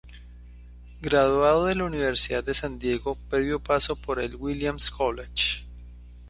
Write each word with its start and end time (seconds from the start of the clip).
Graduado 1.03 1.67
de 1.67 1.75
la 1.75 1.83
Universidad 1.83 2.43
de 2.43 2.55
San 2.55 2.79
Diego 2.79 3.19
previo 3.29 3.59
paso 3.59 3.95
por 3.95 4.19
el 4.19 4.35
Williams 4.35 4.89
College. 4.89 5.65